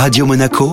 Radio 0.00 0.24
Monaco, 0.24 0.72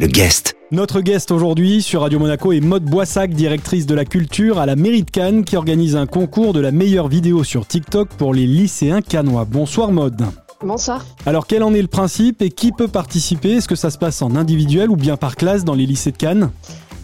le 0.00 0.08
guest. 0.08 0.56
Notre 0.72 1.00
guest 1.00 1.30
aujourd'hui 1.30 1.80
sur 1.80 2.00
Radio 2.00 2.18
Monaco 2.18 2.50
est 2.50 2.58
Maude 2.58 2.82
Boissac, 2.82 3.30
directrice 3.30 3.86
de 3.86 3.94
la 3.94 4.04
culture 4.04 4.58
à 4.58 4.66
la 4.66 4.74
mairie 4.74 5.04
de 5.04 5.10
Cannes, 5.12 5.44
qui 5.44 5.56
organise 5.56 5.94
un 5.94 6.06
concours 6.06 6.54
de 6.54 6.58
la 6.58 6.72
meilleure 6.72 7.06
vidéo 7.06 7.44
sur 7.44 7.68
TikTok 7.68 8.08
pour 8.18 8.34
les 8.34 8.48
lycéens 8.48 9.00
cannois. 9.00 9.44
Bonsoir 9.44 9.92
Maude. 9.92 10.24
Bonsoir. 10.60 11.06
Alors 11.24 11.46
quel 11.46 11.62
en 11.62 11.72
est 11.72 11.82
le 11.82 11.86
principe 11.86 12.42
et 12.42 12.50
qui 12.50 12.72
peut 12.72 12.88
participer? 12.88 13.52
Est-ce 13.52 13.68
que 13.68 13.76
ça 13.76 13.90
se 13.90 13.98
passe 13.98 14.22
en 14.22 14.34
individuel 14.34 14.90
ou 14.90 14.96
bien 14.96 15.16
par 15.16 15.36
classe 15.36 15.62
dans 15.62 15.74
les 15.74 15.86
lycées 15.86 16.10
de 16.10 16.16
Cannes? 16.16 16.50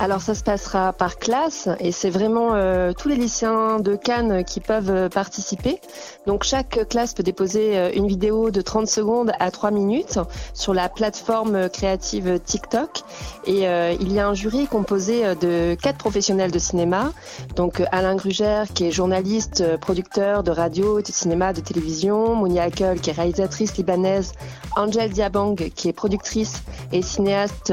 Alors 0.00 0.20
ça 0.20 0.34
se 0.34 0.42
passera 0.42 0.92
par 0.92 1.18
classe 1.18 1.68
et 1.78 1.92
c'est 1.92 2.10
vraiment 2.10 2.54
euh, 2.54 2.92
tous 2.92 3.08
les 3.08 3.14
lycéens 3.14 3.78
de 3.78 3.94
Cannes 3.94 4.44
qui 4.44 4.58
peuvent 4.58 4.90
euh, 4.90 5.08
participer. 5.08 5.80
Donc 6.26 6.42
chaque 6.42 6.88
classe 6.88 7.14
peut 7.14 7.22
déposer 7.22 7.78
euh, 7.78 7.90
une 7.94 8.08
vidéo 8.08 8.50
de 8.50 8.60
30 8.60 8.88
secondes 8.88 9.30
à 9.38 9.52
3 9.52 9.70
minutes 9.70 10.18
sur 10.52 10.74
la 10.74 10.88
plateforme 10.88 11.68
créative 11.68 12.40
TikTok 12.40 13.02
et 13.46 13.64
il 14.00 14.12
y 14.12 14.18
a 14.18 14.26
un 14.26 14.34
jury 14.34 14.66
composé 14.66 15.22
de 15.36 15.74
quatre 15.74 15.98
professionnels 15.98 16.50
de 16.50 16.58
cinéma. 16.58 17.12
Donc 17.56 17.82
Alain 17.92 18.16
Grugère 18.16 18.66
qui 18.72 18.86
est 18.86 18.90
journaliste, 18.90 19.76
producteur 19.78 20.42
de 20.42 20.50
radio, 20.50 21.02
de 21.02 21.06
cinéma, 21.06 21.52
de 21.52 21.60
télévision, 21.60 22.34
Mounia 22.34 22.64
Akel 22.64 23.00
qui 23.00 23.10
est 23.10 23.12
réalisatrice 23.12 23.76
libanaise, 23.76 24.32
Angel 24.76 25.10
Diabang 25.10 25.54
qui 25.54 25.88
est 25.88 25.92
productrice 25.92 26.62
et 26.92 27.02
cinéaste 27.02 27.72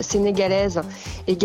sénégalaise 0.00 0.80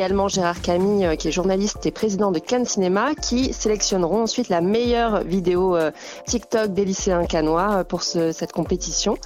également 0.06 0.28
Gérard 0.28 0.62
Camille, 0.62 1.04
euh, 1.04 1.16
qui 1.16 1.30
est 1.30 1.32
journaliste 1.32 1.84
et 1.88 1.90
président 1.90 2.32
de 2.32 2.38
Cannes 2.38 2.66
Cinéma, 2.66 3.16
qui 3.16 3.52
sélectionneront 3.54 4.22
ensuite 4.22 4.50
la 4.50 4.62
meilleure 4.62 5.24
vidéo 5.24 5.76
euh, 5.76 5.90
TikTok 6.28 6.76
des 6.76 6.86
lycéens 6.86 7.26
canois 7.26 7.78
euh, 7.78 7.84
pour 7.84 8.04
cette 8.04 8.52
compétition. 8.52 9.18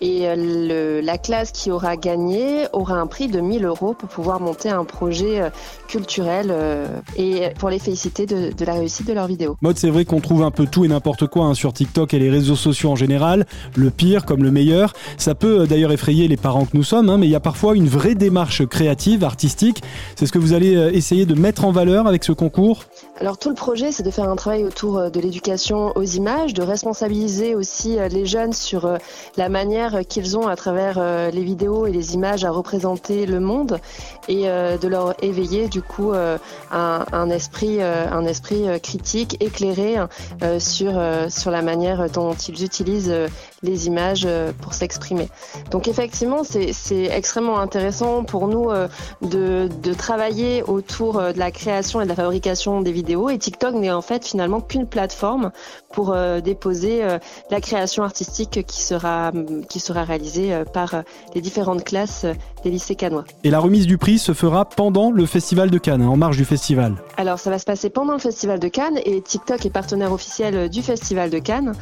Et 0.00 0.28
la 1.02 1.18
classe 1.18 1.50
qui 1.50 1.72
aura 1.72 1.96
gagné 1.96 2.66
aura 2.72 2.94
un 2.94 3.08
prix 3.08 3.26
de 3.26 3.40
1000 3.40 3.64
euros 3.64 3.94
pour 3.94 4.08
pouvoir 4.08 4.40
monter 4.40 4.68
un 4.68 4.84
projet 4.84 5.50
culturel 5.88 6.54
et 7.16 7.48
pour 7.58 7.68
les 7.68 7.80
féliciter 7.80 8.26
de, 8.26 8.64
la 8.64 8.74
réussite 8.74 9.08
de 9.08 9.12
leur 9.12 9.26
vidéo. 9.26 9.56
Mode, 9.60 9.76
c'est 9.76 9.90
vrai 9.90 10.04
qu'on 10.04 10.20
trouve 10.20 10.42
un 10.42 10.52
peu 10.52 10.66
tout 10.66 10.84
et 10.84 10.88
n'importe 10.88 11.26
quoi 11.26 11.46
hein, 11.46 11.54
sur 11.54 11.72
TikTok 11.72 12.14
et 12.14 12.20
les 12.20 12.30
réseaux 12.30 12.54
sociaux 12.54 12.90
en 12.90 12.96
général, 12.96 13.46
le 13.74 13.90
pire 13.90 14.24
comme 14.24 14.44
le 14.44 14.52
meilleur. 14.52 14.92
Ça 15.16 15.34
peut 15.34 15.66
d'ailleurs 15.66 15.90
effrayer 15.90 16.28
les 16.28 16.36
parents 16.36 16.64
que 16.64 16.76
nous 16.76 16.84
sommes, 16.84 17.10
hein, 17.10 17.18
mais 17.18 17.26
il 17.26 17.30
y 17.30 17.36
a 17.36 17.40
parfois 17.40 17.74
une 17.74 17.88
vraie 17.88 18.14
démarche 18.14 18.66
créative, 18.66 19.24
artistique. 19.24 19.82
C'est 20.14 20.27
ce 20.28 20.32
que 20.32 20.38
vous 20.38 20.52
allez 20.52 20.76
euh, 20.76 20.92
essayer 20.92 21.24
de 21.24 21.34
mettre 21.34 21.64
en 21.64 21.72
valeur 21.72 22.06
avec 22.06 22.22
ce 22.22 22.32
concours? 22.32 22.84
Alors 23.20 23.36
tout 23.36 23.48
le 23.48 23.56
projet, 23.56 23.90
c'est 23.90 24.04
de 24.04 24.10
faire 24.10 24.28
un 24.28 24.36
travail 24.36 24.64
autour 24.64 24.98
euh, 24.98 25.10
de 25.10 25.18
l'éducation 25.20 25.92
aux 25.96 26.04
images, 26.04 26.54
de 26.54 26.62
responsabiliser 26.62 27.56
aussi 27.56 27.98
euh, 27.98 28.06
les 28.08 28.26
jeunes 28.26 28.52
sur 28.52 28.98
la 29.36 29.48
manière 29.48 30.06
qu'ils 30.08 30.38
ont 30.38 30.46
à 30.46 30.54
travers 30.56 31.30
les 31.30 31.42
vidéos 31.42 31.86
et 31.86 31.92
les 31.92 32.14
images 32.14 32.44
à 32.44 32.50
représenter 32.50 33.26
le 33.26 33.40
monde 33.40 33.80
et 34.28 34.44
de 34.44 34.88
leur 34.88 35.14
éveiller 35.22 35.68
du 35.68 35.82
coup 35.82 36.12
un, 36.70 37.30
esprit, 37.30 37.80
un 37.82 38.24
esprit 38.24 38.64
critique, 38.80 39.42
éclairé 39.42 39.96
sur, 40.58 41.00
sur 41.28 41.50
la 41.50 41.62
manière 41.62 42.10
dont 42.10 42.34
ils 42.34 42.64
utilisent 42.64 43.14
les 43.62 43.86
images 43.86 44.26
pour 44.60 44.74
s'exprimer. 44.74 45.28
Donc 45.70 45.88
effectivement, 45.88 46.42
c'est 46.44 47.04
extrêmement 47.04 47.58
intéressant 47.60 48.24
pour 48.24 48.48
nous 48.48 48.70
de, 49.22 49.94
travailler 49.94 50.62
autour 50.62 51.18
euh, 51.18 51.32
de 51.32 51.38
la 51.38 51.50
création 51.50 52.00
et 52.00 52.04
de 52.04 52.08
la 52.08 52.14
fabrication 52.14 52.80
des 52.80 52.92
vidéos 52.92 53.07
et 53.08 53.38
TikTok 53.38 53.74
n'est 53.74 53.90
en 53.90 54.02
fait 54.02 54.26
finalement 54.26 54.60
qu'une 54.60 54.86
plateforme 54.86 55.50
pour 55.92 56.12
euh, 56.12 56.40
déposer 56.40 57.02
euh, 57.02 57.18
la 57.50 57.60
création 57.60 58.02
artistique 58.02 58.64
qui 58.66 58.82
sera 58.82 59.32
qui 59.68 59.80
sera 59.80 60.04
réalisée 60.04 60.62
par 60.72 61.02
les 61.34 61.40
différentes 61.40 61.84
classes 61.84 62.26
des 62.62 62.70
lycées 62.70 62.94
canois. 62.94 63.24
Et 63.44 63.50
la 63.50 63.60
remise 63.60 63.86
du 63.86 63.98
prix 63.98 64.18
se 64.18 64.32
fera 64.32 64.64
pendant 64.64 65.10
le 65.10 65.26
festival 65.26 65.70
de 65.70 65.78
Cannes, 65.78 66.02
hein, 66.02 66.08
en 66.08 66.16
marge 66.16 66.36
du 66.36 66.44
festival. 66.44 66.96
Alors 67.16 67.38
ça 67.38 67.50
va 67.50 67.58
se 67.58 67.64
passer 67.64 67.90
pendant 67.90 68.12
le 68.12 68.18
festival 68.18 68.58
de 68.58 68.68
Cannes 68.68 68.98
et 69.04 69.20
TikTok 69.20 69.64
est 69.64 69.70
partenaire 69.70 70.12
officiel 70.12 70.68
du 70.68 70.82
festival 70.82 71.30
de 71.30 71.38
Cannes 71.38 71.72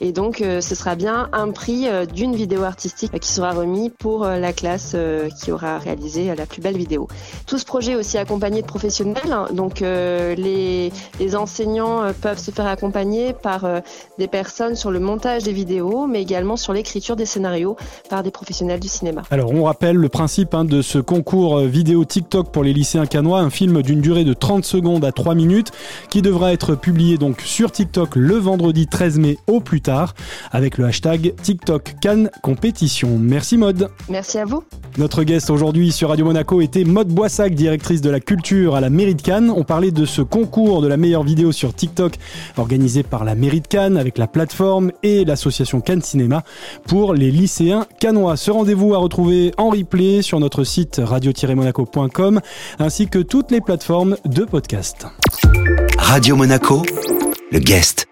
et 0.00 0.12
donc 0.12 0.38
ce 0.38 0.74
sera 0.74 0.96
bien 0.96 1.28
un 1.32 1.50
prix 1.50 1.86
d'une 2.12 2.34
vidéo 2.34 2.64
artistique 2.64 3.18
qui 3.20 3.30
sera 3.30 3.52
remis 3.52 3.90
pour 3.90 4.24
la 4.24 4.52
classe 4.52 4.96
qui 5.40 5.52
aura 5.52 5.78
réalisé 5.78 6.34
la 6.34 6.46
plus 6.46 6.60
belle 6.60 6.76
vidéo. 6.76 7.08
Tout 7.52 7.58
ce 7.58 7.66
projet 7.66 7.96
aussi 7.96 8.16
accompagné 8.16 8.62
de 8.62 8.66
professionnels. 8.66 9.36
Donc 9.52 9.82
euh, 9.82 10.34
les, 10.36 10.90
les, 11.20 11.36
enseignants 11.36 12.02
euh, 12.02 12.12
peuvent 12.18 12.38
se 12.38 12.50
faire 12.50 12.66
accompagner 12.66 13.34
par 13.34 13.66
euh, 13.66 13.80
des 14.18 14.26
personnes 14.26 14.74
sur 14.74 14.90
le 14.90 15.00
montage 15.00 15.42
des 15.42 15.52
vidéos, 15.52 16.06
mais 16.06 16.22
également 16.22 16.56
sur 16.56 16.72
l'écriture 16.72 17.14
des 17.14 17.26
scénarios 17.26 17.76
par 18.08 18.22
des 18.22 18.30
professionnels 18.30 18.80
du 18.80 18.88
cinéma. 18.88 19.20
Alors 19.30 19.52
on 19.52 19.64
rappelle 19.64 19.96
le 19.96 20.08
principe 20.08 20.54
hein, 20.54 20.64
de 20.64 20.80
ce 20.80 20.98
concours 20.98 21.58
vidéo 21.58 22.06
TikTok 22.06 22.50
pour 22.52 22.64
les 22.64 22.72
lycéens 22.72 23.04
canois, 23.04 23.40
un 23.40 23.50
film 23.50 23.82
d'une 23.82 24.00
durée 24.00 24.24
de 24.24 24.32
30 24.32 24.64
secondes 24.64 25.04
à 25.04 25.12
3 25.12 25.34
minutes 25.34 25.72
qui 26.08 26.22
devra 26.22 26.54
être 26.54 26.74
publié 26.74 27.18
donc 27.18 27.42
sur 27.42 27.70
TikTok 27.70 28.16
le 28.16 28.36
vendredi 28.36 28.86
13 28.86 29.18
mai 29.18 29.36
au 29.46 29.60
plus 29.60 29.82
tard 29.82 30.14
avec 30.52 30.78
le 30.78 30.86
hashtag 30.86 31.34
TikTok 31.42 31.96
Cannes 32.00 32.30
Compétition. 32.42 33.18
Merci 33.20 33.58
Mode. 33.58 33.90
Merci 34.08 34.38
à 34.38 34.46
vous. 34.46 34.64
Notre 34.96 35.22
guest 35.22 35.48
aujourd'hui 35.50 35.90
sur 35.90 36.10
Radio 36.10 36.24
Monaco 36.24 36.62
était 36.62 36.84
Mode 36.84 37.12
Directrice 37.50 38.00
de 38.00 38.10
la 38.10 38.20
culture 38.20 38.76
à 38.76 38.80
la 38.80 38.90
mairie 38.90 39.14
de 39.14 39.22
Cannes. 39.22 39.52
On 39.54 39.64
parlait 39.64 39.90
de 39.90 40.04
ce 40.04 40.22
concours 40.22 40.82
de 40.82 40.88
la 40.88 40.96
meilleure 40.96 41.24
vidéo 41.24 41.52
sur 41.52 41.74
TikTok 41.74 42.14
organisé 42.56 43.02
par 43.02 43.24
la 43.24 43.34
mairie 43.34 43.60
de 43.60 43.66
Cannes 43.66 43.96
avec 43.96 44.18
la 44.18 44.26
plateforme 44.26 44.92
et 45.02 45.24
l'association 45.24 45.80
Cannes 45.80 46.02
Cinéma 46.02 46.44
pour 46.86 47.14
les 47.14 47.30
lycéens 47.30 47.86
cannois. 48.00 48.36
Ce 48.36 48.50
rendez-vous 48.50 48.94
à 48.94 48.98
retrouver 48.98 49.52
en 49.58 49.70
replay 49.70 50.22
sur 50.22 50.40
notre 50.40 50.64
site 50.64 51.00
radio-monaco.com 51.02 52.40
ainsi 52.78 53.08
que 53.08 53.18
toutes 53.18 53.50
les 53.50 53.60
plateformes 53.60 54.16
de 54.24 54.44
podcast. 54.44 55.06
Radio 55.98 56.36
Monaco, 56.36 56.82
le 57.50 57.58
guest. 57.58 58.11